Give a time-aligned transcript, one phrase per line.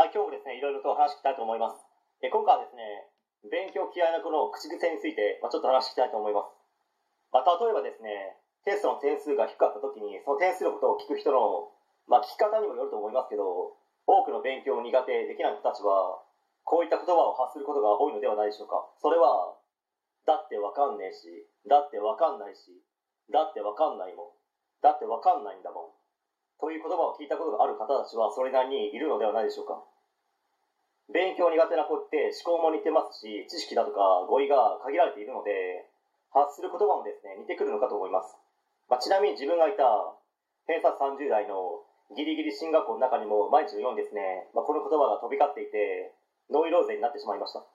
[0.00, 1.76] はい、今日もですね、いろいろと話していきたいと思います。
[2.24, 3.12] え今回はですね、
[3.52, 6.56] 勉強嫌いな子の口癖について、まあ、ちょっと話していきたいと思います。
[7.36, 11.68] まあ、例えばですね、テストの点数が低かった時に、その点数のことを聞く人の、
[12.08, 13.76] まあ、聞き方にもよると思いますけど、
[14.08, 16.24] 多くの勉強を苦手できない人たちは、
[16.64, 18.80] こういった言葉を発することが多いのではないでしょうか。
[19.04, 19.52] それは、
[20.24, 21.28] だってわかんねえし、
[21.68, 22.72] だってわかんないし、
[23.28, 24.32] だってわかんないもん、
[24.80, 26.00] だってわかんないんだもん。
[26.60, 29.80] という言葉を聞いたことがある方たちはそれなりにいるのではないでしょうか。
[31.10, 35.86] 勉強苦手な子って思考も似てますし、知識だとか語彙が限られているので、
[36.30, 38.38] 発する言葉もですね、似てくるのかと思います。
[38.86, 40.14] まあ、ちなみに自分がいた
[40.66, 41.82] 偏差30代の
[42.14, 46.14] ギリギリ進学校の中にも毎日のようにですね、まあ、この言葉が飛び交っていて、
[46.50, 47.66] ノイローゼになってしまいました。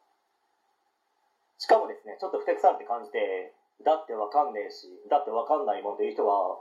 [1.59, 3.51] しかもですね、ちょっとふてくされて感じて、
[3.83, 6.59] だってわかんねえし、だってわかんないもんという人は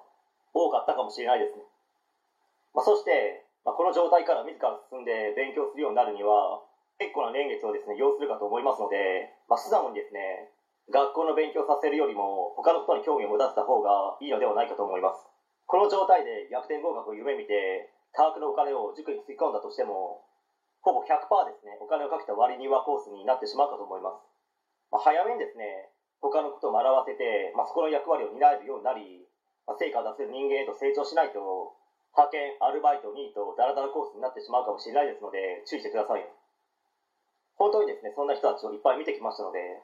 [0.54, 1.62] 多かったかもしれないですね。
[2.74, 6.60] まあ、そして、まあ、この状態から自ら進んで勉強するようになるには
[7.00, 10.52] 結構な年月をですね要するかと思いますので、まあ、素直にですね
[10.92, 15.24] 学校の勉強させるよりも他のことに興味を持たせた方がいいのではないかと思います。
[15.64, 20.28] この状態で逆転合格を夢見て多額のお金を塾に突っ込んだとしても
[20.84, 24.20] ほぼ100%ですねお金をかけた割にはコースになってしまうかと思います、
[24.92, 25.88] まあ、早めにですね
[26.20, 29.24] 他のことを学ばせて、まあ、そこの役割を担えるようになり、
[29.66, 31.40] まあ、成果を出せる人間へと成長しないと
[32.14, 36.30] 派遣、アルバイト、ニート、ダラダラコースになってしまうかもしれないですので、注意してくださいよ。
[37.58, 39.82] 本当にですね、そんな人たちをいっぱい見てきましたので、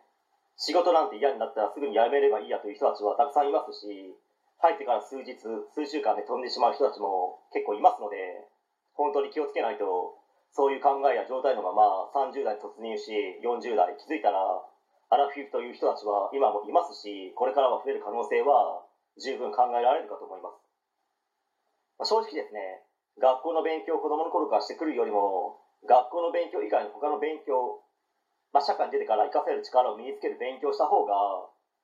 [0.55, 4.15] 仕事なんて嫌になったらすぐに辞めればいいやという人たちはたくさんいますし、
[4.63, 8.47] 入ってから数日、数週間で飛んでしまう人たちも結構いますので、
[8.95, 10.15] 本当に気をつけないと、
[10.53, 14.63] そういう考えや状態のまま30代突入し、40代気づいたら、
[15.09, 18.85] アラフィフという人たちは今もいますし、これからは増える可能性は
[19.19, 20.70] 十分考えられるかと思います。
[22.05, 22.83] 正直ですね、
[23.19, 27.81] 学校の勉強を子供の頃からしてくるよりも、学校の勉強以外の他の勉強、
[28.53, 31.15] まあ、社会に出てから活かせる力を身につける勉強した方が、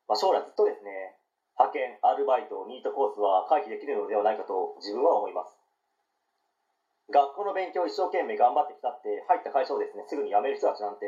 [0.08, 1.16] まあ、将来ずっとですね、
[1.56, 5.56] 派遣、アルバイト、ニートコースは回避できるのではないかと自分は思います。
[7.08, 11.06] 学校の勉強を一生懸命頑張ってきたって入った会社をですね、すぐに辞める人たちなんて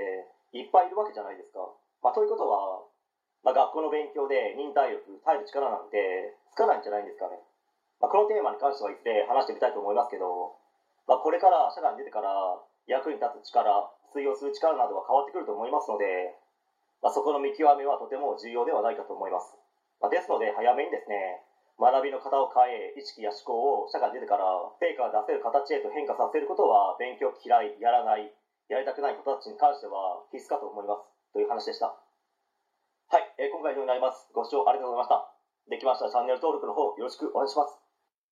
[0.53, 1.61] いっぱいいるわけじゃないですか。
[2.03, 2.85] まあ、ということは、
[3.43, 7.43] まあ、学校の勉強で忍耐力、耐える力なんてつかないんじゃないんですかね。
[7.99, 10.55] まあ、このテーマに関してはいずれ話してみたいと思いますけど、
[11.07, 12.31] まあ、これから社会に出てから
[12.87, 16.35] 役に立つ力通用する力などは変わってくると思いますので、
[17.03, 19.55] まあ、そこの見極めはとても重要ではないかと思います、
[20.01, 21.43] まあ、ですので早めにですね
[21.79, 24.47] 学びの型を変え意識や思考を社会に出てから
[24.83, 28.35] 成果が出せる形へと変化させることは勉強嫌いやらない
[28.69, 31.09] やりたくない子たちに関しては必須かと思います。
[31.33, 31.87] という話でした。
[31.87, 34.29] はい、えー、今回以上になります。
[34.35, 35.73] ご視聴ありがとうございました。
[35.73, 37.88] できましたらチャンネル登録の方よろしくお願いします。